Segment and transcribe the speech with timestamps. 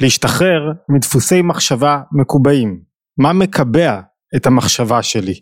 [0.00, 2.80] להשתחרר מדפוסי מחשבה מקובעים.
[3.18, 4.00] מה מקבע
[4.36, 5.34] את המחשבה שלי?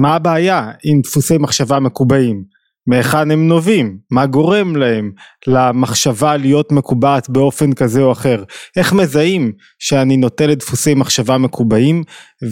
[0.00, 2.44] מה הבעיה עם דפוסי מחשבה מקובעים?
[2.86, 3.98] מהיכן הם נובעים?
[4.10, 5.12] מה גורם להם
[5.46, 8.44] למחשבה להיות מקובעת באופן כזה או אחר?
[8.76, 12.02] איך מזהים שאני נוטה לדפוסי מחשבה מקובעים?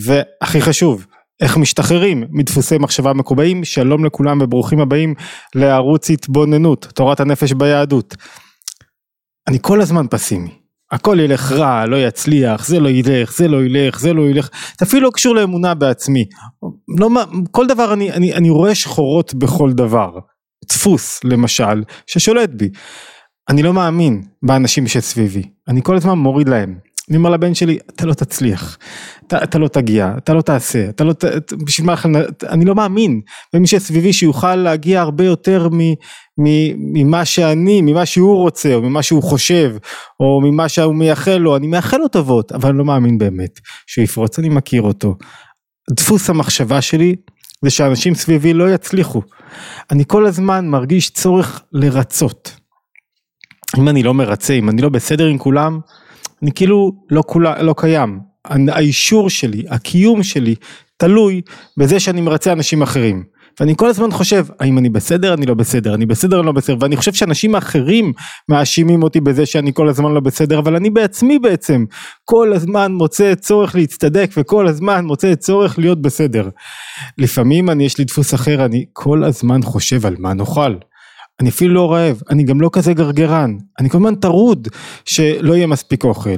[0.05, 1.07] והכי חשוב,
[1.43, 3.65] איך משתחררים מדפוסי מחשבה מקובעים?
[3.65, 5.15] שלום לכולם וברוכים הבאים
[5.55, 8.15] לערוץ התבוננות, תורת הנפש ביהדות.
[9.49, 10.62] אני כל הזמן פסימי.
[10.93, 14.48] הכל ילך רע, לא יצליח, זה לא ילך, זה לא ילך, זה לא ילך,
[14.80, 16.24] זה אפילו לא קשור לאמונה בעצמי.
[16.98, 17.09] לא,
[17.50, 20.10] כל דבר אני, אני, אני רואה שחורות בכל דבר.
[20.69, 22.69] דפוס למשל, ששולט בי.
[23.48, 26.78] אני לא מאמין באנשים שסביבי, אני כל הזמן מוריד להם.
[27.11, 28.78] אני אומר לבן שלי, אתה לא תצליח,
[29.27, 31.95] אתה, אתה לא תגיע, אתה לא תעשה, אתה לא, ת, בשביל מה,
[32.48, 33.20] אני לא מאמין
[33.55, 35.69] במי שסביבי שיוכל להגיע הרבה יותר
[36.38, 39.77] ממה שאני, ממה שהוא רוצה, או ממה שהוא חושב,
[40.20, 44.05] או ממה שהוא מייחל לו, אני מאחל לו טובות, אבל אני לא מאמין באמת שהוא
[44.05, 45.16] יפרוץ, אני מכיר אותו.
[45.91, 47.16] דפוס המחשבה שלי
[47.64, 49.22] זה שאנשים סביבי לא יצליחו.
[49.91, 52.56] אני כל הזמן מרגיש צורך לרצות.
[53.78, 55.80] אם אני לא מרצה, אם אני לא בסדר עם כולם,
[56.42, 58.20] אני כאילו לא, כולה, לא קיים.
[58.44, 60.55] האישור שלי, הקיום שלי,
[60.96, 61.41] תלוי
[61.77, 63.24] בזה שאני מרצה אנשים אחרים.
[63.61, 66.77] ואני כל הזמן חושב, האם אני בסדר, אני לא בסדר, אני בסדר, אני לא בסדר,
[66.81, 68.12] ואני חושב שאנשים אחרים
[68.48, 71.84] מאשימים אותי בזה שאני כל הזמן לא בסדר, אבל אני בעצמי בעצם
[72.25, 76.48] כל הזמן מוצא צורך להצטדק וכל הזמן מוצא צורך להיות בסדר.
[77.19, 80.75] לפעמים אני, יש לי דפוס אחר, אני כל הזמן חושב על מה נאכל.
[81.41, 84.69] אני אפילו לא רעב, אני גם לא כזה גרגרן, אני כל הזמן טרוד
[85.05, 86.30] שלא יהיה מספיק אוכל,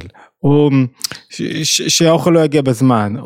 [0.45, 0.69] או
[1.63, 3.23] שהאוכל לא יגיע בזמן, או,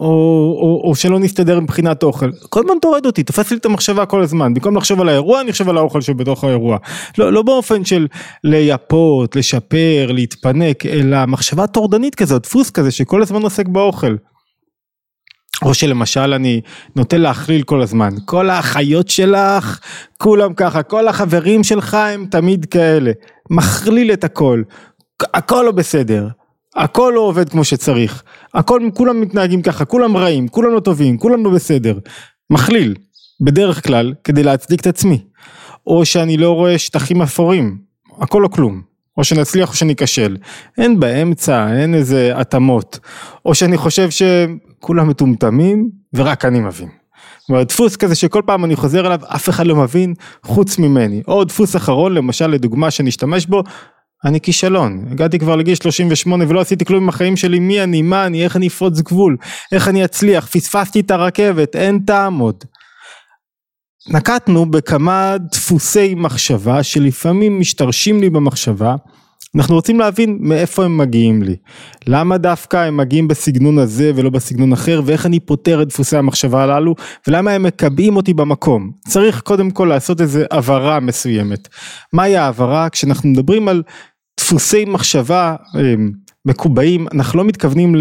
[0.61, 4.21] או, או שלא נסתדר מבחינת אוכל, כל הזמן טורד אותי, תופס לי את המחשבה כל
[4.21, 6.77] הזמן, במקום לחשוב על האירוע אני חושב על האוכל שבתוך האירוע,
[7.17, 8.07] לא, לא באופן של
[8.43, 14.15] לייפות, לשפר, להתפנק, אלא מחשבה טורדנית כזאת, דפוס כזה שכל הזמן עוסק באוכל.
[15.61, 16.61] או שלמשל אני
[16.95, 19.79] נוטה להכליל כל הזמן, כל האחיות שלך,
[20.17, 23.11] כולם ככה, כל החברים שלך הם תמיד כאלה,
[23.49, 24.61] מכליל את הכל,
[25.33, 26.27] הכל לא בסדר,
[26.75, 31.45] הכל לא עובד כמו שצריך, הכל, כולם מתנהגים ככה, כולם רעים, כולם לא טובים, כולם
[31.45, 31.99] לא בסדר,
[32.49, 32.95] מכליל,
[33.41, 35.23] בדרך כלל, כדי להצדיק את עצמי,
[35.87, 37.77] או שאני לא רואה שטחים אפורים,
[38.21, 38.81] הכל לא כלום,
[39.17, 40.37] או שנצליח או שניכשל,
[40.77, 42.99] אין באמצע, אין איזה התאמות,
[43.45, 46.89] או שאני חושב שכולם מטומטמים ורק אני מבין.
[47.49, 50.13] אומרת דפוס כזה שכל פעם אני חוזר אליו אף אחד לא מבין
[50.43, 53.63] חוץ ממני, או דפוס אחרון למשל לדוגמה שנשתמש בו
[54.25, 58.25] אני כישלון, הגעתי כבר לגיל 38 ולא עשיתי כלום עם החיים שלי, מי אני, מה
[58.25, 59.37] אני, איך אני אפרוץ גבול,
[59.71, 62.63] איך אני אצליח, פספסתי את הרכבת, אין טעם עוד.
[64.07, 68.95] נקטנו בכמה דפוסי מחשבה שלפעמים משתרשים לי במחשבה.
[69.55, 71.55] אנחנו רוצים להבין מאיפה הם מגיעים לי,
[72.07, 75.01] למה דווקא הם מגיעים בסגנון הזה ולא בסגנון אחר?
[75.05, 76.95] ואיך אני פותר את דפוסי המחשבה הללו?
[77.27, 78.91] ולמה הם מקבעים אותי במקום.
[79.07, 81.67] צריך קודם כל לעשות איזה הבהרה מסוימת.
[82.13, 82.89] מהי ההבהרה?
[82.89, 83.83] כשאנחנו מדברים על
[84.39, 85.93] דפוסי מחשבה אה,
[86.45, 87.95] מקובעים אנחנו לא מתכוונים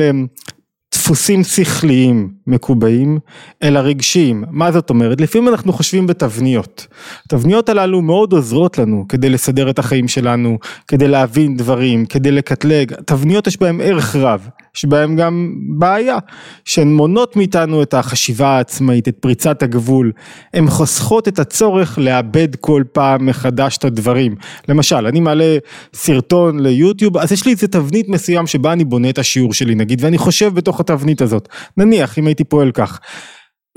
[0.95, 3.19] דפוסים שכליים מקובעים,
[3.63, 4.45] אלא רגשיים.
[4.51, 5.21] מה זאת אומרת?
[5.21, 6.87] לפעמים אנחנו חושבים בתבניות.
[7.27, 10.59] התבניות הללו מאוד עוזרות לנו כדי לסדר את החיים שלנו,
[10.89, 12.93] כדי להבין דברים, כדי לקטלג.
[13.05, 16.19] תבניות יש בהן ערך רב, יש בהן גם בעיה,
[16.65, 20.13] שהן מונות מאיתנו את החשיבה העצמאית, את פריצת הגבול.
[20.55, 24.35] הן חוסכות את הצורך לאבד כל פעם מחדש את הדברים.
[24.69, 25.59] למשל, אני מעלה
[25.95, 30.05] סרטון ליוטיוב, אז יש לי איזה תבנית מסוים שבה אני בונה את השיעור שלי נגיד,
[30.05, 31.49] ואני חושב בתוך התבנית הזאת.
[31.77, 33.01] נניח אם הייתי פועל כך.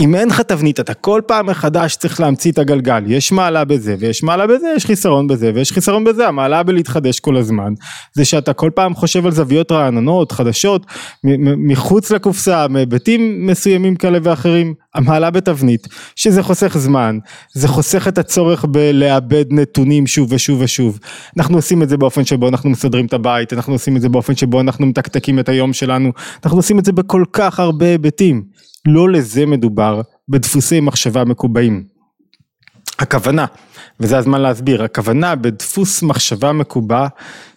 [0.01, 3.95] אם אין לך תבנית אתה כל פעם מחדש צריך להמציא את הגלגל, יש מעלה בזה
[3.99, 7.73] ויש מעלה בזה, יש חיסרון בזה ויש חיסרון בזה, המעלה בלהתחדש כל הזמן,
[8.13, 10.85] זה שאתה כל פעם חושב על זוויות רעננות, חדשות,
[11.57, 17.17] מחוץ לקופסה, מהיבטים מסוימים כאלה ואחרים, המעלה בתבנית, שזה חוסך זמן,
[17.53, 20.99] זה חוסך את הצורך בלאבד נתונים שוב ושוב ושוב,
[21.37, 24.35] אנחנו עושים את זה באופן שבו אנחנו מסדרים את הבית, אנחנו עושים את זה באופן
[24.35, 26.11] שבו אנחנו מתקתקים את היום שלנו,
[26.45, 28.43] אנחנו עושים את זה בכל כך הרבה היבטים.
[28.87, 31.83] לא לזה מדובר בדפוסי מחשבה מקובעים.
[32.99, 33.45] הכוונה,
[33.99, 37.07] וזה הזמן להסביר, הכוונה בדפוס מחשבה מקובע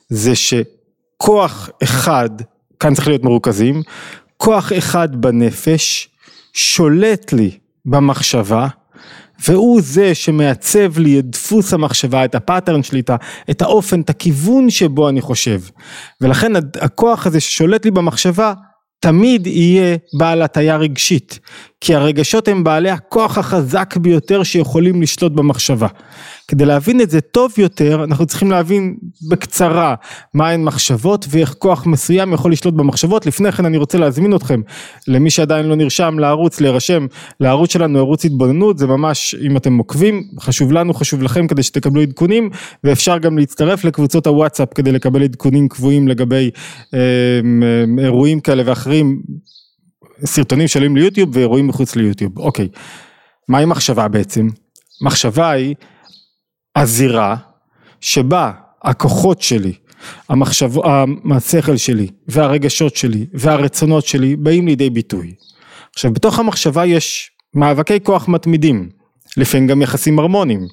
[0.08, 2.30] זה שכוח אחד,
[2.80, 3.82] כאן צריך להיות מרוכזים,
[4.36, 6.08] כוח אחד בנפש
[6.52, 8.68] שולט לי במחשבה
[9.48, 13.02] והוא זה שמעצב לי את דפוס המחשבה, את הפאטרן שלי,
[13.50, 15.60] את האופן, את הכיוון שבו אני חושב.
[16.20, 18.52] ולכן הכוח הזה ששולט לי במחשבה
[19.04, 21.38] תמיד יהיה בעל הטיה רגשית,
[21.84, 25.88] כי הרגשות הם בעלי הכוח החזק ביותר שיכולים לשלוט במחשבה.
[26.48, 28.96] כדי להבין את זה טוב יותר אנחנו צריכים להבין
[29.30, 29.94] בקצרה
[30.34, 33.26] מהן מחשבות ואיך כוח מסוים יכול לשלוט במחשבות.
[33.26, 34.60] לפני כן אני רוצה להזמין אתכם
[35.08, 37.06] למי שעדיין לא נרשם לערוץ להירשם
[37.40, 42.02] לערוץ שלנו ערוץ התבוננות זה ממש אם אתם עוקבים חשוב לנו חשוב לכם כדי שתקבלו
[42.02, 42.50] עדכונים
[42.84, 46.50] ואפשר גם להצטרף לקבוצות הוואטסאפ כדי לקבל עדכונים קבועים לגבי
[46.94, 49.22] אה, אה, אירועים כאלה ואחרים
[50.24, 52.38] סרטונים שעולים ליוטיוב ואירועים מחוץ ליוטיוב.
[52.38, 52.68] אוקיי
[53.48, 54.48] מהי מחשבה בעצם?
[55.02, 55.74] מחשבה היא
[56.76, 57.36] הזירה
[58.00, 58.52] שבה
[58.82, 59.72] הכוחות שלי,
[60.28, 60.70] המחשב,
[61.36, 65.34] השכל שלי והרגשות שלי והרצונות שלי באים לידי ביטוי.
[65.94, 68.88] עכשיו בתוך המחשבה יש מאבקי כוח מתמידים,
[69.36, 70.66] לפעמים גם יחסים הרמוניים,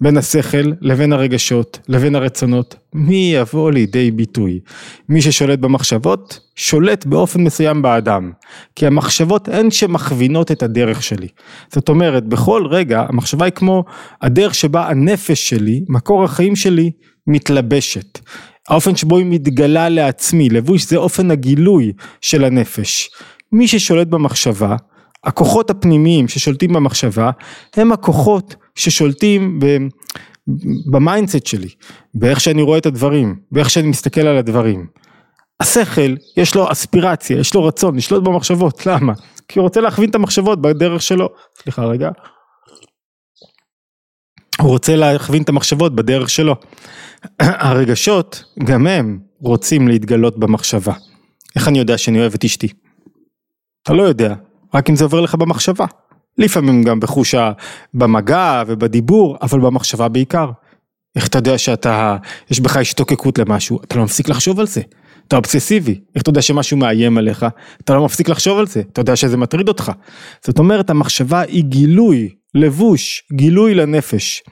[0.00, 4.60] בין השכל לבין הרגשות לבין הרצונות, מי יבוא לידי ביטוי?
[5.08, 8.32] מי ששולט במחשבות, שולט באופן מסוים באדם,
[8.76, 11.28] כי המחשבות הן שמכווינות את הדרך שלי.
[11.72, 13.84] זאת אומרת, בכל רגע המחשבה היא כמו
[14.22, 16.90] הדרך שבה הנפש שלי, מקור החיים שלי,
[17.26, 18.18] מתלבשת.
[18.68, 23.10] האופן שבו היא מתגלה לעצמי, לבוש זה אופן הגילוי של הנפש.
[23.52, 24.76] מי ששולט במחשבה,
[25.24, 27.30] הכוחות הפנימיים ששולטים במחשבה,
[27.76, 29.60] הם הכוחות ששולטים
[30.90, 31.68] ב mindset שלי,
[32.14, 34.86] באיך שאני רואה את הדברים, באיך שאני מסתכל על הדברים.
[35.60, 39.12] השכל, יש לו אספירציה, יש לו רצון לשלוט במחשבות, למה?
[39.48, 41.28] כי הוא רוצה להכווין את המחשבות בדרך שלו.
[41.62, 42.10] סליחה רגע.
[44.60, 46.56] הוא רוצה להכווין את המחשבות בדרך שלו.
[47.40, 50.92] הרגשות, גם הם רוצים להתגלות במחשבה.
[51.56, 52.68] איך אני יודע שאני אוהב את אשתי?
[53.82, 54.34] אתה לא יודע,
[54.74, 55.86] רק אם זה עובר לך במחשבה.
[56.38, 57.34] לפעמים גם בחוש
[57.94, 60.50] במגע ובדיבור, אבל במחשבה בעיקר.
[61.16, 62.16] איך אתה יודע שאתה,
[62.50, 64.80] יש בך השתוקקות למשהו, אתה לא מפסיק לחשוב על זה.
[65.28, 67.46] אתה אובססיבי, איך אתה יודע שמשהו מאיים עליך,
[67.84, 69.92] אתה לא מפסיק לחשוב על זה, אתה יודע שזה מטריד אותך.
[70.46, 74.42] זאת אומרת המחשבה היא גילוי, לבוש, גילוי לנפש.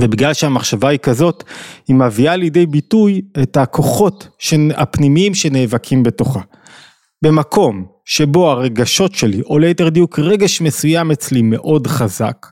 [0.00, 1.44] ובגלל שהמחשבה היא כזאת,
[1.88, 4.28] היא מביאה לידי ביטוי את הכוחות
[4.74, 6.40] הפנימיים שנאבקים בתוכה.
[7.24, 12.46] במקום שבו הרגשות שלי, או ליתר דיוק רגש מסוים אצלי מאוד חזק,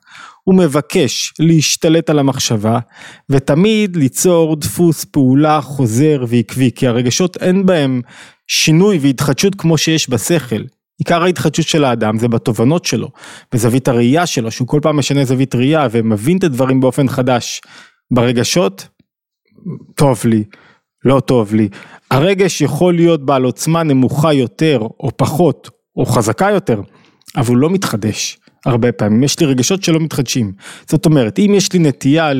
[0.44, 2.78] הוא מבקש להשתלט על המחשבה
[3.30, 8.00] ותמיד ליצור דפוס פעולה חוזר ועקבי כי הרגשות אין בהם
[8.46, 10.62] שינוי והתחדשות כמו שיש בשכל.
[10.98, 13.08] עיקר ההתחדשות של האדם זה בתובנות שלו,
[13.52, 17.60] בזווית הראייה שלו, שהוא כל פעם משנה זווית ראייה ומבין את הדברים באופן חדש.
[18.10, 18.88] ברגשות,
[19.94, 20.44] טוב לי,
[21.04, 21.68] לא טוב לי.
[22.10, 26.80] הרגש יכול להיות בעל עוצמה נמוכה יותר או פחות או חזקה יותר,
[27.36, 30.52] אבל הוא לא מתחדש הרבה פעמים, יש לי רגשות שלא מתחדשים.
[30.88, 32.30] זאת אומרת, אם יש לי נטייה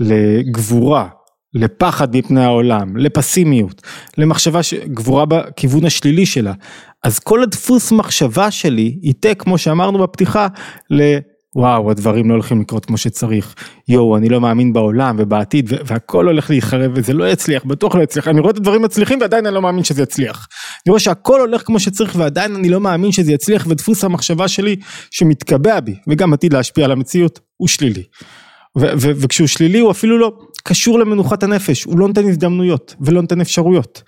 [0.00, 1.08] לגבורה,
[1.54, 3.82] לפחד מפני העולם, לפסימיות,
[4.18, 6.52] למחשבה, גבורה בכיוון השלילי שלה,
[7.04, 10.46] אז כל הדפוס מחשבה שלי ייתה, כמו שאמרנו בפתיחה,
[11.56, 13.54] וואו הדברים לא הולכים לקרות כמו שצריך,
[13.88, 18.28] יואו אני לא מאמין בעולם ובעתיד והכל הולך להיחרב וזה לא יצליח, בטוח לא יצליח,
[18.28, 20.48] אני רואה את הדברים מצליחים ועדיין אני לא מאמין שזה יצליח.
[20.86, 24.76] אני רואה שהכל הולך כמו שצריך ועדיין אני לא מאמין שזה יצליח ודפוס המחשבה שלי
[25.10, 28.02] שמתקבע בי וגם עתיד להשפיע על המציאות הוא שלילי.
[28.76, 30.32] וכשהוא שלילי הוא אפילו לא
[30.64, 34.02] קשור למנוחת הנפש, הוא לא נותן הזדמנויות ולא נותן אפשרויות.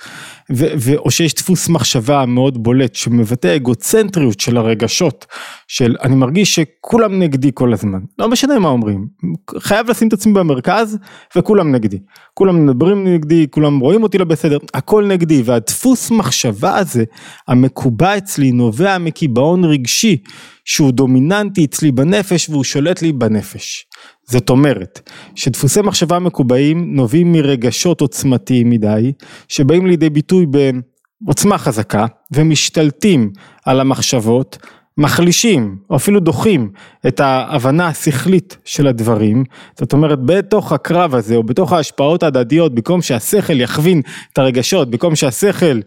[0.97, 5.27] או שיש דפוס מחשבה מאוד בולט שמבטא אגוצנטריות של הרגשות,
[5.69, 9.07] של אני מרגיש שכולם נגדי כל הזמן, לא משנה מה אומרים,
[9.59, 10.99] חייב לשים את עצמי במרכז
[11.37, 11.99] וכולם נגדי.
[12.35, 17.05] כולם מדברים נגדי, כולם רואים אותי לא בסדר, הכל נגדי והדפוס מחשבה הזה
[17.49, 20.17] המקובע אצלי נובע מקיבעון רגשי
[20.65, 23.87] שהוא דומיננטי אצלי בנפש והוא שולט לי בנפש.
[24.27, 29.13] זאת אומרת שדפוסי מחשבה מקובעים נובעים מרגשות עוצמתיים מדי
[29.49, 30.47] שבאים לידי ביטוי
[31.25, 33.31] בעוצמה חזקה ומשתלטים
[33.65, 34.59] על המחשבות
[34.99, 36.71] מחלישים או אפילו דוחים
[37.07, 39.45] את ההבנה השכלית של הדברים.
[39.79, 44.03] זאת אומרת בתוך הקרב הזה או בתוך ההשפעות ההדדיות במקום שהשכל יכווין
[44.33, 45.81] את הרגשות במקום שהשכל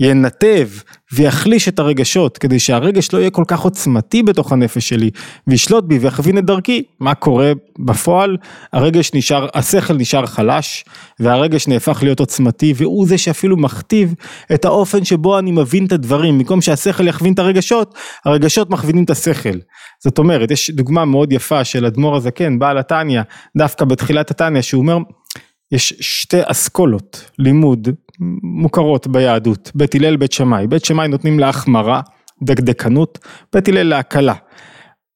[0.00, 0.68] ינתב
[1.12, 5.10] ויחליש את הרגשות כדי שהרגש לא יהיה כל כך עוצמתי בתוך הנפש שלי
[5.46, 8.36] וישלוט בי ויכווין את דרכי מה קורה בפועל?
[8.72, 10.84] הרגש נשאר השכל נשאר חלש
[11.20, 14.14] והרגש נהפך להיות עוצמתי והוא זה שאפילו מכתיב
[14.54, 16.38] את האופן שבו אני מבין את הדברים.
[16.38, 19.58] במקום שהשכל יכווין את הרגשות הרגשות מכווינים את השכל.
[20.02, 23.22] זאת אומרת יש דוגמה מאוד יפה של אדמו"ר הזקן בעל התניא
[23.56, 24.98] דווקא בתחילת התניא שהוא אומר
[25.72, 27.88] יש שתי אסכולות לימוד
[28.42, 30.66] מוכרות ביהדות, בית הלל, בית שמאי.
[30.66, 32.00] בית שמאי נותנים להחמרה,
[32.42, 33.18] דקדקנות,
[33.52, 34.34] בית הלל להקלה.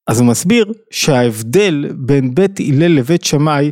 [0.09, 3.71] אז הוא מסביר שההבדל בין בית הלל לבית שמאי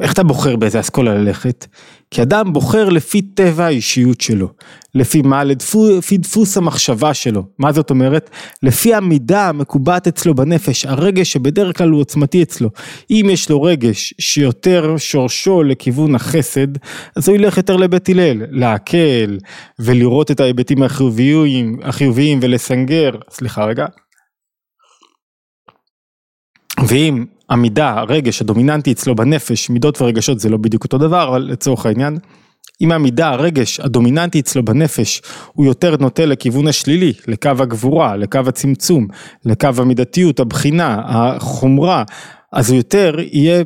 [0.00, 1.66] איך אתה בוחר באיזה אסכולה ללכת?
[2.10, 4.48] כי אדם בוחר לפי טבע האישיות שלו,
[4.94, 5.44] לפי מה?
[5.44, 7.42] לפי דפוס המחשבה שלו.
[7.58, 8.30] מה זאת אומרת?
[8.62, 12.70] לפי המידה המקובעת אצלו בנפש, הרגש שבדרך כלל הוא עוצמתי אצלו.
[13.10, 16.68] אם יש לו רגש שיותר שורשו לכיוון החסד,
[17.16, 19.38] אז הוא ילך יותר לבית הלל, להקל
[19.78, 23.86] ולראות את ההיבטים החיוביים, החיוביים ולסנגר, סליחה רגע.
[26.86, 31.86] ואם המידה, הרגש הדומיננטי אצלו בנפש, מידות ורגשות זה לא בדיוק אותו דבר, אבל לצורך
[31.86, 32.18] העניין,
[32.80, 39.06] אם המידה, הרגש הדומיננטי אצלו בנפש הוא יותר נוטה לכיוון השלילי, לקו הגבורה, לקו הצמצום,
[39.44, 42.04] לקו המידתיות, הבחינה, החומרה,
[42.52, 43.64] אז הוא יותר יהיה,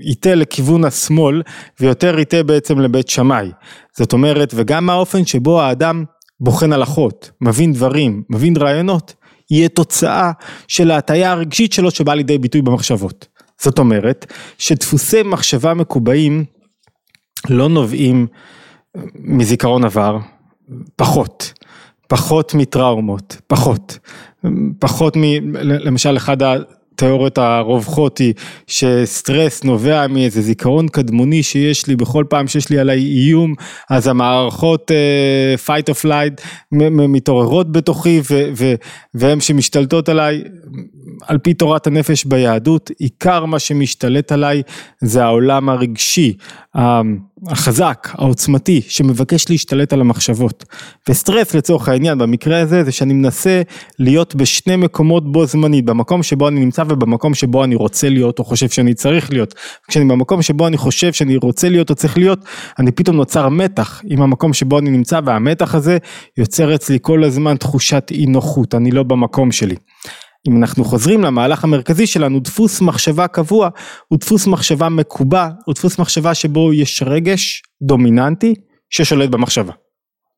[0.00, 1.42] ייטה לכיוון השמאל
[1.80, 3.50] ויותר ייטה בעצם לבית שמאי.
[3.96, 6.04] זאת אומרת, וגם האופן שבו האדם
[6.40, 9.14] בוחן הלכות, מבין דברים, מבין רעיונות,
[9.50, 10.32] יהיה תוצאה
[10.68, 13.26] של ההטייה הרגשית שלו שבאה לידי ביטוי במחשבות.
[13.60, 16.44] זאת אומרת שדפוסי מחשבה מקובעים
[17.50, 18.26] לא נובעים
[19.14, 20.18] מזיכרון עבר,
[20.96, 21.52] פחות,
[22.08, 23.98] פחות מטראומות, פחות,
[24.78, 25.22] פחות מ...
[25.62, 26.36] למשל אחד
[26.98, 28.34] התיאוריות הרווחות היא
[28.66, 33.54] שסטרס נובע מאיזה זיכרון קדמוני שיש לי בכל פעם שיש לי עליי איום
[33.90, 36.42] אז המערכות uh, fight or flight
[36.92, 38.20] מתעוררות בתוכי
[39.14, 40.42] והן שמשתלטות עליי
[41.26, 44.62] על פי תורת הנפש ביהדות עיקר מה שמשתלט עליי
[45.00, 46.36] זה העולם הרגשי
[47.46, 50.64] החזק, העוצמתי, שמבקש להשתלט על המחשבות.
[51.08, 53.62] וסטרס לצורך העניין במקרה הזה זה שאני מנסה
[53.98, 58.44] להיות בשני מקומות בו זמנית, במקום שבו אני נמצא ובמקום שבו אני רוצה להיות או
[58.44, 59.54] חושב שאני צריך להיות.
[59.88, 62.44] כשאני במקום שבו אני חושב שאני רוצה להיות או צריך להיות,
[62.78, 65.98] אני פתאום נוצר מתח עם המקום שבו אני נמצא והמתח הזה
[66.36, 69.76] יוצר אצלי כל הזמן תחושת אי נוחות, אני לא במקום שלי.
[70.48, 73.68] אם אנחנו חוזרים למהלך המרכזי שלנו, דפוס מחשבה קבוע
[74.08, 78.54] הוא דפוס מחשבה מקובע, הוא דפוס מחשבה שבו יש רגש דומיננטי
[78.90, 79.72] ששולט במחשבה.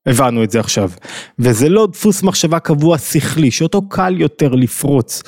[0.07, 0.91] הבנו את זה עכשיו.
[1.39, 5.23] וזה לא דפוס מחשבה קבוע שכלי, שאותו קל יותר לפרוץ.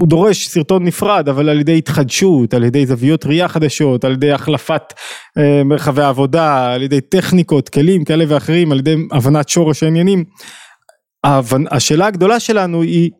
[0.00, 4.32] הוא דורש סרטון נפרד, אבל על ידי התחדשות, על ידי זוויות ראייה חדשות, על ידי
[4.32, 4.82] החלפת
[5.38, 10.24] אה, מרחבי עבודה, על ידי טכניקות, כלים כאלה ואחרים, על ידי הבנת שורש העניינים.
[11.70, 13.10] השאלה הגדולה שלנו היא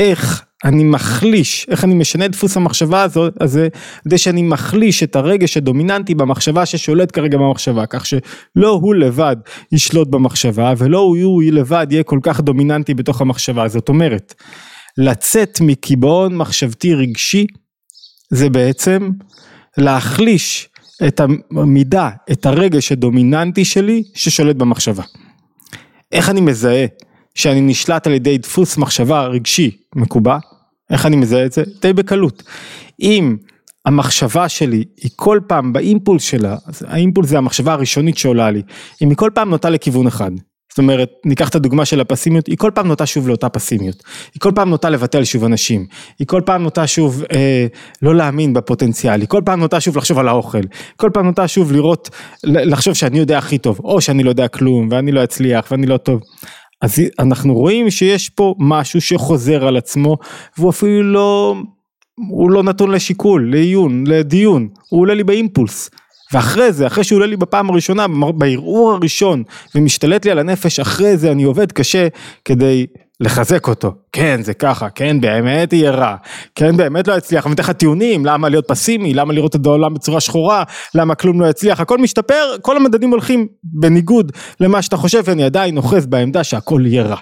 [0.00, 3.68] איך אני מחליש, איך אני משנה את דפוס המחשבה הזאת, הזה,
[4.04, 9.36] כדי שאני מחליש את הרגש הדומיננטי במחשבה ששולט כרגע במחשבה, כך שלא הוא לבד
[9.72, 14.34] ישלוט במחשבה, ולא הוא לבד יהיה כל כך דומיננטי בתוך המחשבה, זאת אומרת,
[14.98, 17.46] לצאת מקיבעון מחשבתי רגשי,
[18.30, 19.10] זה בעצם
[19.78, 20.68] להחליש
[21.06, 25.02] את המידה, את הרגש הדומיננטי שלי ששולט במחשבה.
[26.12, 26.86] איך אני מזהה
[27.40, 30.38] שאני נשלט על ידי דפוס מחשבה רגשי מקובע,
[30.90, 31.62] איך אני מזהה את זה?
[31.82, 32.42] די בקלות.
[33.00, 33.36] אם
[33.86, 36.56] המחשבה שלי היא כל פעם באימפולס שלה,
[36.86, 38.62] האימפולס זה המחשבה הראשונית שעולה לי,
[39.02, 40.30] אם היא כל פעם נוטה לכיוון אחד.
[40.70, 44.02] זאת אומרת, ניקח את הדוגמה של הפסימיות, היא כל פעם נוטה שוב לאותה פסימיות.
[44.34, 45.86] היא כל פעם נוטה לבטל שוב אנשים.
[46.18, 47.66] היא כל פעם נוטה שוב אה,
[48.02, 49.20] לא להאמין בפוטנציאל.
[49.20, 50.60] היא כל פעם נוטה שוב לחשוב על האוכל.
[50.96, 52.10] כל פעם נוטה שוב לראות,
[52.44, 55.96] לחשוב שאני יודע הכי טוב, או שאני לא יודע כלום, ואני לא אצליח, ואני לא
[55.96, 56.20] טוב.
[56.80, 60.16] אז אנחנו רואים שיש פה משהו שחוזר על עצמו
[60.58, 61.56] והוא אפילו לא,
[62.28, 65.90] הוא לא נתון לשיקול, לעיון, לדיון, הוא עולה לי באימפולס.
[66.32, 69.42] ואחרי זה, אחרי שהוא עולה לי בפעם הראשונה, בערעור הראשון,
[69.74, 72.08] ומשתלט לי על הנפש, אחרי זה אני עובד קשה
[72.44, 72.86] כדי
[73.20, 76.16] לחזק אותו, כן זה ככה, כן באמת יהיה רע,
[76.54, 79.94] כן באמת לא יצליח, אני אתן לך טיעונים, למה להיות פסימי, למה לראות את העולם
[79.94, 80.62] בצורה שכורה,
[80.94, 85.76] למה כלום לא יצליח, הכל משתפר, כל המדדים הולכים בניגוד למה שאתה חושב, ואני עדיין
[85.76, 87.16] אוחז בעמדה שהכל יהיה רע.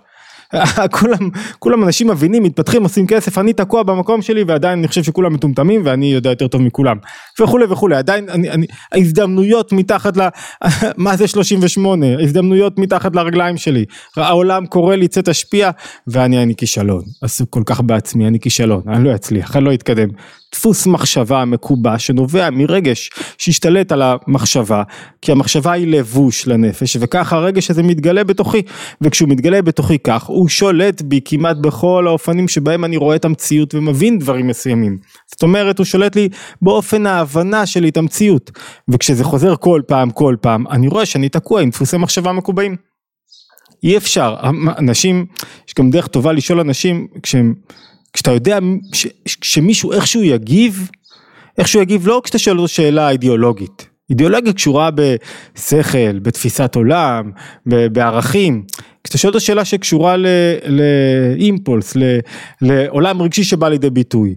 [0.98, 5.32] כולם, כולם אנשים מבינים, מתפתחים, עושים כסף, אני תקוע במקום שלי ועדיין אני חושב שכולם
[5.32, 6.96] מטומטמים ואני יודע יותר טוב מכולם
[7.40, 10.20] וכולי וכולי, עדיין אני, אני, ההזדמנויות מתחת ל...
[10.96, 12.06] מה זה 38?
[12.06, 13.84] ההזדמנויות מתחת לרגליים שלי,
[14.16, 15.70] העולם קורא לי צא תשפיע
[16.06, 20.08] ואני אני כישלון, עסוק כל כך בעצמי, אני כישלון, אני לא אצליח, אני לא אתקדם.
[20.52, 24.82] דפוס מחשבה מקובע שנובע מרגש שהשתלט על המחשבה,
[25.22, 28.62] כי המחשבה היא לבוש לנפש וככה הרגש הזה מתגלה בתוכי,
[29.00, 33.74] וכשהוא מתגלה בתוכי כך הוא שולט בי כמעט בכל האופנים שבהם אני רואה את המציאות
[33.74, 34.98] ומבין דברים מסוימים.
[35.26, 36.28] זאת אומרת הוא שולט לי
[36.62, 38.50] באופן ההבנה שלי את המציאות,
[38.88, 42.76] וכשזה חוזר כל פעם כל פעם אני רואה שאני תקוע עם דפוסי מחשבה מקובעים.
[43.82, 44.36] אי אפשר,
[44.78, 45.26] אנשים,
[45.68, 47.54] יש גם דרך טובה לשאול אנשים כשהם
[48.12, 48.58] כשאתה יודע
[48.92, 50.90] ש, שמישהו איכשהו יגיב,
[51.58, 53.88] איכשהו יגיב לא כשאתה שואל אותו שאלה אידיאולוגית.
[54.10, 57.30] אידיאולוגיה קשורה בשכל, בתפיסת עולם,
[57.66, 58.64] בערכים.
[59.04, 60.16] כשאתה שואל אותו שאלה שקשורה
[60.66, 61.96] לאימפולס,
[62.62, 64.34] לעולם רגשי שבא לידי ביטוי,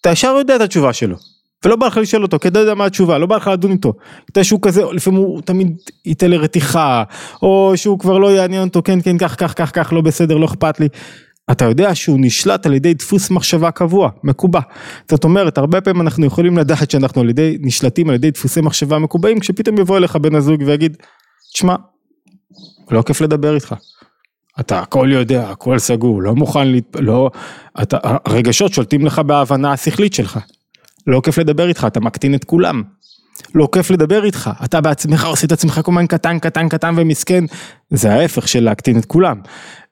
[0.00, 1.16] אתה ישר יודע את התשובה שלו.
[1.64, 3.92] ולא בא לך לשאול אותו, כי אתה יודע מה התשובה, לא בא לך לדון איתו.
[4.32, 5.76] אתה שהוא כזה, לפעמים הוא תמיד
[6.06, 7.02] ייתן לרתיחה,
[7.42, 10.46] או שהוא כבר לא יעניין אותו, כן, כן, כך, כך, כך, כך, לא בסדר, לא
[10.46, 10.88] אכפת לי.
[11.50, 14.60] אתה יודע שהוא נשלט על ידי דפוס מחשבה קבוע, מקובע.
[15.10, 18.98] זאת אומרת, הרבה פעמים אנחנו יכולים לדעת שאנחנו על ידי, נשלטים על ידי דפוסי מחשבה
[18.98, 20.96] מקובעים, כשפתאום יבוא אליך בן הזוג ויגיד,
[21.54, 21.76] תשמע,
[22.90, 23.74] לא כיף לדבר איתך.
[24.60, 26.96] אתה הכל יודע, הכל סגור, לא מוכן, להת...
[26.98, 27.30] לא,
[27.82, 30.38] אתה, הרגשות שולטים לך בהבנה השכלית שלך.
[31.06, 32.82] לא כיף לדבר איתך, אתה מקטין את כולם.
[33.54, 37.44] לא כיף לדבר איתך, אתה בעצמך עושה את עצמך כל קטן קטן קטן ומסכן,
[37.90, 39.40] זה ההפך של להקטין את כולם.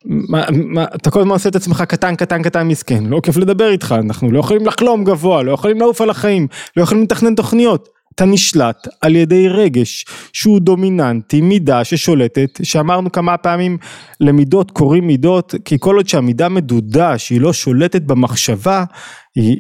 [0.05, 3.71] מה, מה, אתה כל הזמן עושה את עצמך קטן קטן קטן מסכן, לא כיף לדבר
[3.71, 7.89] איתך, אנחנו לא יכולים לחלום גבוה, לא יכולים לעוף על החיים, לא יכולים לתכנן תוכניות.
[8.15, 13.79] אתה נשלט על ידי רגש שהוא דומיננטי, מידה ששולטת, שאמרנו כמה פעמים
[14.21, 18.85] למידות קוראים מידות, כי כל עוד שהמידה מדודה, שהיא לא שולטת במחשבה,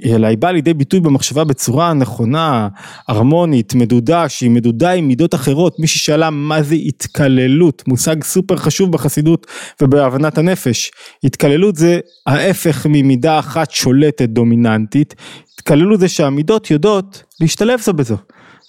[0.04, 2.68] אלא היא באה לידי ביטוי במחשבה בצורה נכונה,
[3.08, 8.92] הרמונית, מדודה, שהיא מדודה עם מידות אחרות, מי ששאלה מה זה התקללות, מושג סופר חשוב
[8.92, 9.46] בחסידות
[9.82, 10.90] ובהבנת הנפש,
[11.24, 15.14] התקללות זה ההפך ממידה אחת שולטת דומיננטית,
[15.54, 18.16] התקללות זה שהמידות יודעות להשתלב זו בזו.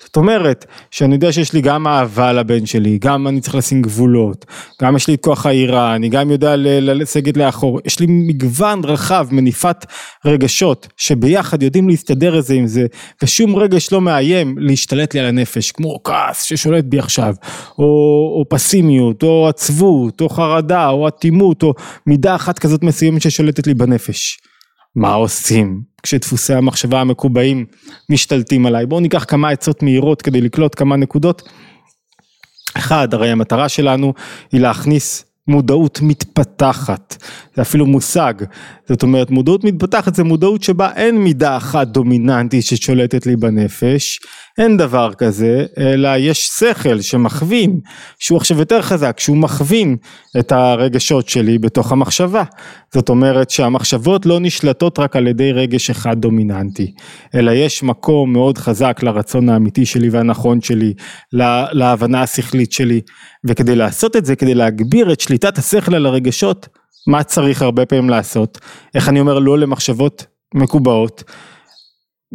[0.04, 4.46] זאת אומרת שאני יודע שיש לי גם אהבה לבן שלי, גם אני צריך לשים גבולות,
[4.82, 9.28] גם יש לי את כוח העירה, אני גם יודע לסגת לאחור, יש לי מגוון רחב,
[9.32, 9.86] מניפת
[10.26, 12.86] רגשות שביחד יודעים להסתדר איזה עם זה,
[13.24, 17.36] ושום רגש לא מאיים להשתלט לי על הנפש, כמו כעס ששולט בי עכשיו,
[17.80, 17.84] או,
[18.40, 21.74] או פסימיות, או עצבות, או חרדה, או אטימות, או
[22.08, 24.51] מידה אחת כזאת מסוימת ששולטת לי בנפש.
[24.96, 27.66] מה עושים כשדפוסי המחשבה המקובעים
[28.10, 28.86] משתלטים עליי.
[28.86, 31.50] בואו ניקח כמה עצות מהירות כדי לקלוט כמה נקודות.
[32.78, 34.14] אחד, הרי המטרה שלנו
[34.52, 37.24] היא להכניס מודעות מתפתחת,
[37.56, 38.34] זה אפילו מושג,
[38.90, 44.20] זאת אומרת מודעות מתפתחת זה מודעות שבה אין מידה אחת דומיננטית ששולטת לי בנפש,
[44.58, 47.80] אין דבר כזה, אלא יש שכל שמכווין,
[48.20, 49.98] שהוא עכשיו יותר חזק, שהוא מכווין
[50.40, 52.44] את הרגשות שלי בתוך המחשבה.
[52.94, 56.94] זאת אומרת שהמחשבות לא נשלטות רק על ידי רגש אחד דומיננטי,
[57.36, 60.94] אלא יש מקום מאוד חזק לרצון האמיתי שלי והנכון שלי,
[61.34, 63.02] לה, להבנה השכלית שלי,
[63.44, 66.68] וכדי לעשות את זה, כדי להגביר את שליטת השכל על הרגשות,
[67.08, 68.60] מה צריך הרבה פעמים לעשות?
[68.96, 71.24] איך אני אומר לא למחשבות מקובעות?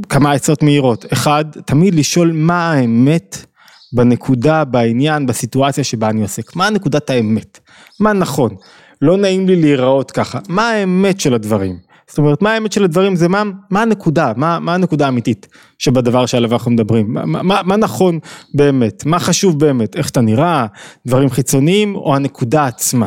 [0.09, 1.05] כמה עצות מהירות.
[1.13, 3.47] אחד, תמיד לשאול מה האמת
[3.93, 6.57] בנקודה, בעניין, בסיטואציה שבה אני עוסק.
[6.57, 7.59] מה נקודת האמת?
[8.01, 8.55] מה נכון?
[9.03, 10.39] לא נעים לי להיראות ככה.
[10.49, 11.79] מה האמת של הדברים?
[12.09, 13.17] זאת אומרת, מה האמת של הדברים?
[13.17, 17.77] זה מה, מה הנקודה, מה, מה הנקודה האמיתית שבדבר שעליו אנחנו מדברים, מה, מה, מה
[17.77, 18.19] נכון
[18.55, 20.67] באמת, מה חשוב באמת, איך אתה נראה,
[21.07, 23.07] דברים חיצוניים או הנקודה עצמה,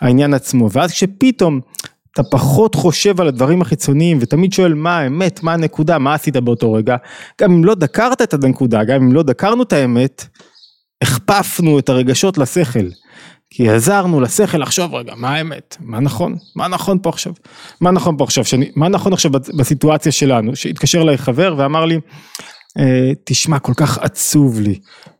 [0.00, 1.60] העניין עצמו, ואז כשפתאום
[2.12, 6.72] אתה פחות חושב על הדברים החיצוניים ותמיד שואל מה האמת, מה הנקודה, מה עשית באותו
[6.72, 6.96] רגע,
[7.40, 10.26] גם אם לא דקרת את הנקודה, גם אם לא דקרנו את האמת,
[11.02, 12.86] הכפפנו את הרגשות לשכל.
[13.56, 17.32] כי עזרנו לשכל לחשוב רגע מה האמת, מה נכון, מה נכון פה עכשיו,
[17.80, 22.00] מה נכון פה עכשיו, שאני, מה נכון עכשיו בסיטואציה שלנו, שהתקשר אליי חבר ואמר לי,
[22.78, 24.78] אה, תשמע כל כך עצוב לי,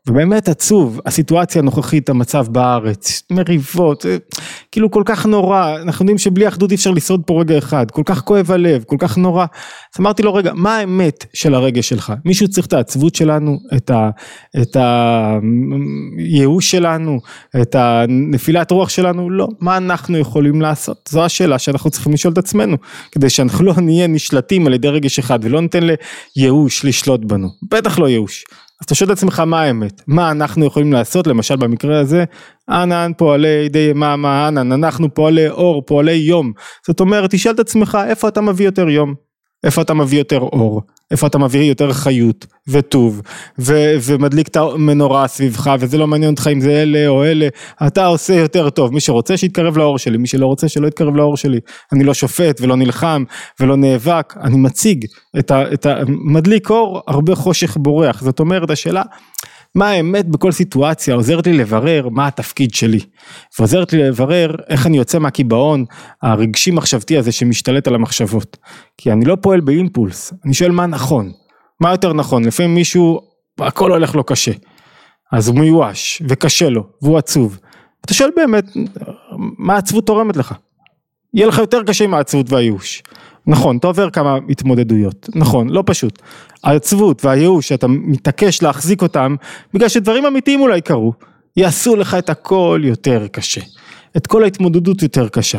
[0.08, 4.16] ובאמת עצוב, הסיטואציה הנוכחית, המצב בארץ, מריבות, אה,
[4.72, 8.02] כאילו כל כך נורא, אנחנו יודעים שבלי אחדות אי אפשר לשרוד פה רגע אחד, כל
[8.04, 9.46] כך כואב הלב, כל כך נורא.
[9.94, 12.12] אז אמרתי לו, רגע, מה האמת של הרגש שלך?
[12.24, 13.58] מישהו צריך את העצבות שלנו,
[14.62, 14.76] את
[16.18, 17.20] הייאוש שלנו,
[17.62, 19.30] את הנפילת רוח שלנו?
[19.30, 19.48] לא.
[19.60, 21.08] מה אנחנו יכולים לעשות?
[21.12, 22.76] זו השאלה שאנחנו צריכים לשאול את עצמנו,
[23.12, 25.86] כדי שאנחנו לא נהיה נשלטים על ידי רגש אחד ולא ניתן
[26.36, 27.48] לייאוש לשלוט בנו.
[27.70, 28.44] בטח לא ייאוש.
[28.80, 32.24] אז אתה שואל את עצמך מה האמת, מה אנחנו יכולים לעשות, למשל במקרה הזה,
[32.68, 36.52] אנן פועלי די יממה אנן, אנחנו פועלי אור, פועלי יום,
[36.87, 39.14] זאת אומרת תשאל את עצמך איפה אתה מביא יותר יום,
[39.64, 43.22] איפה אתה מביא יותר אור, איפה אתה מביא יותר חיות וטוב
[43.58, 47.48] ו- ומדליק את המנורה סביבך וזה לא מעניין אותך אם זה אלה או אלה,
[47.86, 51.36] אתה עושה יותר טוב, מי שרוצה שיתקרב לאור שלי, מי שלא רוצה שלא יתקרב לאור
[51.36, 51.60] שלי,
[51.92, 53.24] אני לא שופט ולא נלחם
[53.60, 55.04] ולא נאבק, אני מציג
[55.38, 55.72] את ה...
[55.72, 59.02] את ה מדליק אור, הרבה חושך בורח, זאת אומרת השאלה
[59.74, 61.14] מה האמת בכל סיטואציה?
[61.14, 63.00] עוזרת לי לברר מה התפקיד שלי.
[63.58, 65.84] ועוזרת לי לברר איך אני יוצא מהקיבעון
[66.22, 68.56] הרגשי מחשבתי הזה שמשתלט על המחשבות.
[68.98, 70.32] כי אני לא פועל באימפולס.
[70.44, 71.32] אני שואל מה נכון.
[71.80, 72.44] מה יותר נכון?
[72.44, 73.20] לפעמים מישהו
[73.58, 74.52] הכל הולך לו קשה.
[75.32, 77.58] אז הוא מיואש וקשה לו והוא עצוב.
[78.04, 78.64] אתה שואל באמת
[79.58, 80.54] מה העצבות תורמת לך?
[81.34, 83.02] יהיה לך יותר קשה עם העצבות והייאוש
[83.46, 86.22] נכון, אתה עובר כמה התמודדויות, נכון, לא פשוט.
[86.64, 89.37] העצבות והייאוש שאתה מתעקש להחזיק אותם,
[89.74, 91.12] בגלל שדברים אמיתיים אולי קרו,
[91.57, 93.61] יעשו לך את הכל יותר קשה.
[94.16, 95.59] את כל ההתמודדות יותר קשה.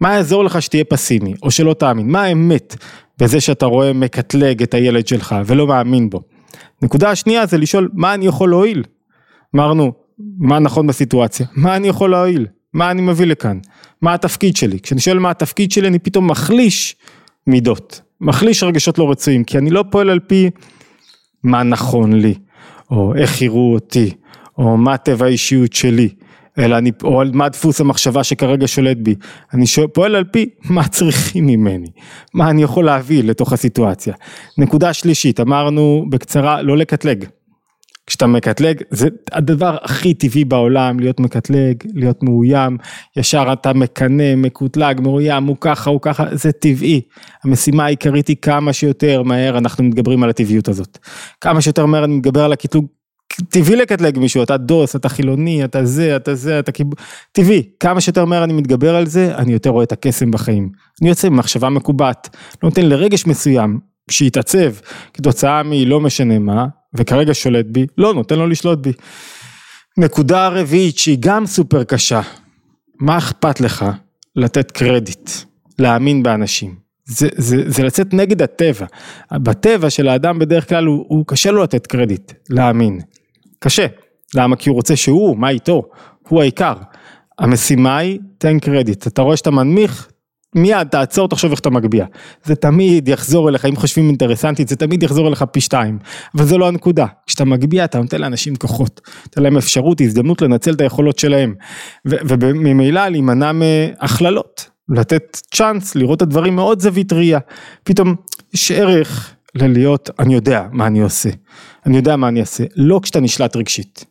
[0.00, 2.10] מה יעזור לך שתהיה פסימי, או שלא תאמין?
[2.10, 2.76] מה האמת
[3.18, 6.20] בזה שאתה רואה מקטלג את הילד שלך ולא מאמין בו?
[6.82, 8.82] נקודה השנייה זה לשאול מה אני יכול להועיל.
[9.56, 9.92] אמרנו,
[10.38, 11.46] מה נכון בסיטואציה?
[11.56, 12.46] מה אני יכול להועיל?
[12.72, 13.58] מה אני מביא לכאן?
[14.02, 14.80] מה התפקיד שלי?
[14.80, 16.96] כשאני שואל מה התפקיד שלי אני פתאום מחליש
[17.46, 20.50] מידות, מחליש רגשות לא רצויים, כי אני לא פועל על פי
[21.42, 22.34] מה נכון לי,
[22.90, 24.10] או איך יראו אותי,
[24.58, 26.08] או מה טבע האישיות שלי,
[26.58, 29.14] אלא אני, או מה דפוס המחשבה שכרגע שולט בי,
[29.54, 31.88] אני שואל, פועל על פי מה צריכים ממני,
[32.34, 34.14] מה אני יכול להביא לתוך הסיטואציה.
[34.58, 37.24] נקודה שלישית, אמרנו בקצרה לא לקטלג.
[38.06, 42.76] כשאתה מקטלג, זה הדבר הכי טבעי בעולם, להיות מקטלג, להיות מאוים,
[43.16, 47.00] ישר אתה מקנא, מקוטלג, מאוים, הוא ככה, הוא ככה, זה טבעי.
[47.44, 50.98] המשימה העיקרית היא כמה שיותר מהר אנחנו מתגברים על הטבעיות הזאת.
[51.40, 52.86] כמה שיותר מהר אני מתגבר על הקטלוג,
[53.48, 56.86] טבעי לקטלג מישהו, אתה דוס, אתה חילוני, אתה זה, אתה זה, אתה קיב...
[57.32, 60.70] טבעי, כמה שיותר מהר אני מתגבר על זה, אני יותר רואה את הקסם בחיים.
[61.02, 63.78] אני יוצא ממחשבה מקובעת, לא נותן לרגש מסוים,
[64.10, 64.72] שיתעצב
[65.14, 68.92] כתוצאה מלא משנה מה, וכרגע שולט בי, לא נותן לו לשלוט בי.
[69.96, 72.20] נקודה רביעית שהיא גם סופר קשה,
[73.00, 73.84] מה אכפת לך
[74.36, 75.30] לתת קרדיט,
[75.78, 76.74] להאמין באנשים?
[77.06, 78.86] זה, זה, זה לצאת נגד הטבע.
[79.32, 83.00] בטבע של האדם בדרך כלל הוא, הוא קשה לו לתת קרדיט, להאמין.
[83.58, 83.86] קשה.
[84.34, 84.56] למה?
[84.56, 85.82] כי הוא רוצה שהוא, מה איתו?
[86.28, 86.74] הוא העיקר.
[87.38, 89.06] המשימה היא, תן קרדיט.
[89.06, 90.08] אתה רואה שאתה מנמיך,
[90.54, 92.06] מיד תעצור תחשוב איך אתה מגביה.
[92.44, 95.98] זה תמיד יחזור אליך, אם חושבים אינטרסנטית זה תמיד יחזור אליך פי שתיים.
[96.34, 97.06] אבל זה לא הנקודה.
[97.26, 99.00] כשאתה מגביה אתה נותן לאנשים כוחות.
[99.26, 101.54] נותן להם אפשרות, הזדמנות לנצל את היכולות שלהם.
[102.04, 104.74] וממילא להימנע מהכללות.
[104.88, 107.38] לתת צ'אנס, לראות את הדברים מאוד זווית ראייה.
[107.84, 108.14] פתאום
[108.54, 111.30] יש ערך ללהיות, אני יודע מה אני עושה.
[111.86, 112.64] אני יודע מה אני אעשה.
[112.76, 114.04] לא כשאתה נשלט רגשית.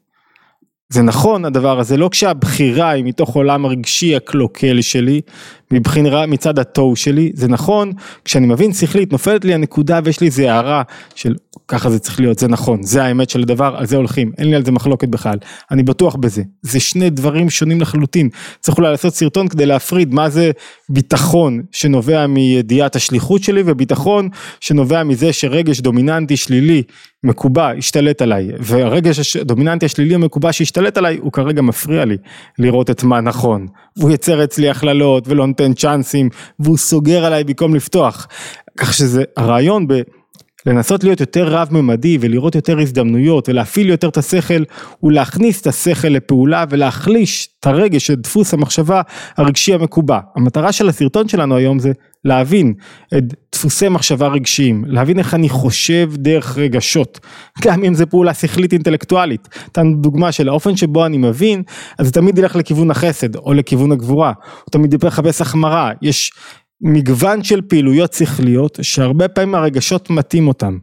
[0.90, 5.22] זה נכון הדבר הזה, לא כשהבחירה היא מתוך עולם הרגשי הקלוקל שלי,
[5.72, 7.92] מבחירה מצד התוהו שלי, זה נכון,
[8.26, 10.82] כשאני מבין שכלית נופלת לי הנקודה ויש לי איזה הערה
[11.16, 11.36] של
[11.68, 14.56] ככה זה צריך להיות, זה נכון, זה האמת של הדבר, על זה הולכים, אין לי
[14.56, 15.38] על זה מחלוקת בכלל,
[15.72, 20.30] אני בטוח בזה, זה שני דברים שונים לחלוטין, צריך אולי לעשות סרטון כדי להפריד מה
[20.30, 20.52] זה
[20.90, 26.84] ביטחון שנובע מידיעת השליחות שלי וביטחון שנובע מזה שרגש דומיננטי שלילי
[27.24, 28.50] מקובע השתלט עליי.
[28.60, 32.18] והרגש הדומיננטי השלילי המקובע שהשתלט עליי הוא כרגע מפריע לי
[32.60, 33.68] לראות את מה נכון.
[33.98, 38.28] והוא יצר אצלי הכללות ולא נותן צ'אנסים והוא סוגר עליי במקום לפתוח.
[38.78, 39.94] כך שזה הרעיון ב...
[40.66, 44.64] לנסות להיות יותר רב ממדי ולראות יותר הזדמנויות ולהפעיל יותר את השכל
[45.04, 49.02] ולהכניס את השכל לפעולה ולהחליש את הרגש של דפוס המחשבה
[49.38, 50.20] הרגשי המקובע.
[50.36, 51.92] המטרה של הסרטון שלנו היום זה
[52.26, 52.74] להבין
[53.18, 57.20] את דפוסי מחשבה רגשיים, להבין איך אני חושב דרך רגשות,
[57.62, 59.50] גם אם זה פעולה שכלית אינטלקטואלית.
[59.68, 61.64] נתן דוגמה של האופן שבו אני מבין,
[62.00, 66.32] אז זה תמיד ילך לכיוון החסד או לכיוון הגבורה, הוא תמיד יחפש החמרה, יש
[66.84, 70.78] מגוון של פעילויות שכליות שהרבה פעמים הרגשות מתאים אותם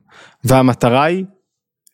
[0.44, 1.24] והמטרה היא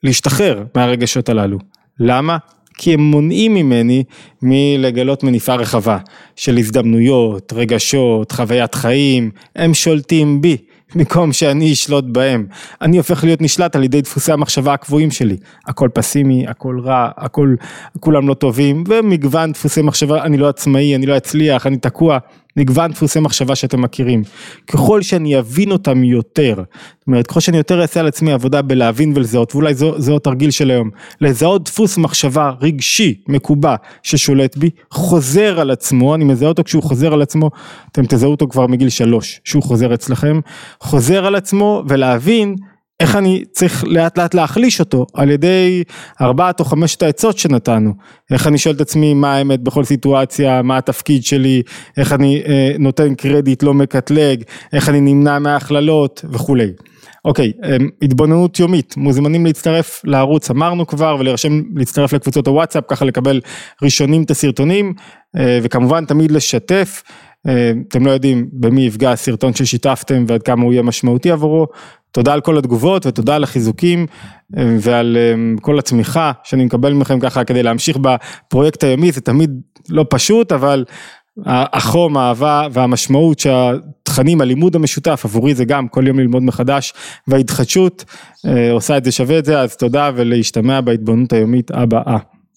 [0.03, 1.59] להשתחרר מהרגשות הללו.
[2.01, 2.37] למה?
[2.79, 4.05] כי הם מונעים ממני
[4.43, 5.99] מלגלות מניפה רחבה
[6.37, 10.57] של הזדמנויות, רגשות, חוויית חיים, הם שולטים בי.
[10.95, 12.47] במקום שאני אשלוט בהם.
[12.83, 15.37] אני הופך להיות נשלט על ידי דפוסי המחשבה הקבועים שלי.
[15.67, 17.55] הכל פסימי, הכל רע, הכל,
[18.01, 22.19] כולם לא טובים, ומגוון דפוסי מחשבה, אני לא עצמאי, אני לא אצליח, אני תקוע.
[22.57, 24.23] מגוון דפוסי מחשבה שאתם מכירים.
[24.67, 29.13] ככל שאני אבין אותם יותר, זאת אומרת, ככל שאני יותר אעשה על עצמי עבודה בלהבין
[29.17, 30.91] ולזהות, ואולי זו, זהו התרגיל של היום,
[31.21, 37.13] לזהות דפוס מחשבה רגשי, מקובע, ששולט בי, חוזר על עצמו, אני מזהה אותו כשהוא חוזר
[37.13, 37.51] על עצמו,
[37.93, 40.41] אתם תזהו אותו כבר מגיל שלוש, שהוא חוזר אצלכם,
[40.81, 42.57] חוזר על עצמו ולהבין
[43.01, 45.83] איך אני צריך לאט לאט להחליש אותו על ידי
[46.21, 47.93] ארבעת או חמשת העצות שנתנו,
[48.31, 51.63] איך אני שואל את עצמי מה האמת בכל סיטואציה, מה התפקיד שלי,
[51.97, 56.73] איך אני אה, נותן קרדיט לא מקטלג, איך אני נמנע מהכללות וכולי.
[57.25, 63.41] אוקיי, אה, התבוננות יומית, מוזמנים להצטרף לערוץ, אמרנו כבר, ולהירשם להצטרף לקבוצות הוואטסאפ, ככה לקבל
[63.83, 64.95] ראשונים את הסרטונים,
[65.37, 67.03] אה, וכמובן תמיד לשתף.
[67.49, 71.67] אה, אתם לא יודעים במי יפגע הסרטון ששיתפתם ועד כמה הוא יהיה משמעותי עבורו.
[72.13, 74.07] תודה על כל התגובות ותודה על החיזוקים
[74.57, 79.61] אה, ועל אה, כל התמיכה שאני מקבל מכם ככה כדי להמשיך בפרויקט היומי, זה תמיד
[79.89, 80.85] לא פשוט, אבל
[81.47, 86.93] החום, האהבה והמשמעות שהתכנים, הלימוד המשותף, עבורי זה גם כל יום ללמוד מחדש,
[87.29, 88.05] וההתחדשות
[88.73, 92.19] עושה את זה שווה את זה, אז תודה ולהשתמע בהתבוננות היומית הבאה.